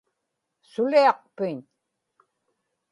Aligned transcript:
suliaqpiñ 0.71 1.57